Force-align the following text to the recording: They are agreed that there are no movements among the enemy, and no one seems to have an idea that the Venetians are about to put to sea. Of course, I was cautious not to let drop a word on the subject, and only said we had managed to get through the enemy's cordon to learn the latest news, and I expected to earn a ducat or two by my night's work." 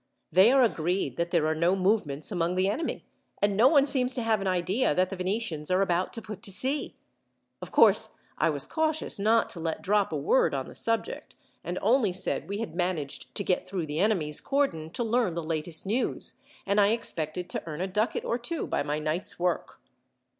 They 0.31 0.51
are 0.51 0.63
agreed 0.63 1.17
that 1.17 1.29
there 1.29 1.45
are 1.45 1.53
no 1.53 1.75
movements 1.75 2.31
among 2.31 2.55
the 2.55 2.67
enemy, 2.67 3.05
and 3.39 3.55
no 3.55 3.67
one 3.67 3.85
seems 3.85 4.15
to 4.15 4.23
have 4.23 4.41
an 4.41 4.47
idea 4.47 4.95
that 4.95 5.11
the 5.11 5.15
Venetians 5.15 5.69
are 5.69 5.83
about 5.83 6.11
to 6.13 6.23
put 6.23 6.41
to 6.41 6.49
sea. 6.51 6.95
Of 7.61 7.71
course, 7.71 8.15
I 8.35 8.49
was 8.49 8.65
cautious 8.65 9.19
not 9.19 9.47
to 9.49 9.59
let 9.59 9.83
drop 9.83 10.11
a 10.11 10.17
word 10.17 10.55
on 10.55 10.67
the 10.67 10.73
subject, 10.73 11.35
and 11.63 11.77
only 11.83 12.13
said 12.13 12.49
we 12.49 12.57
had 12.57 12.73
managed 12.73 13.35
to 13.35 13.43
get 13.43 13.69
through 13.69 13.85
the 13.85 13.99
enemy's 13.99 14.41
cordon 14.41 14.89
to 14.89 15.03
learn 15.03 15.35
the 15.35 15.43
latest 15.43 15.85
news, 15.85 16.33
and 16.65 16.81
I 16.81 16.87
expected 16.87 17.47
to 17.51 17.61
earn 17.67 17.79
a 17.79 17.85
ducat 17.85 18.25
or 18.25 18.39
two 18.39 18.65
by 18.65 18.81
my 18.81 18.97
night's 18.97 19.37
work." 19.37 19.79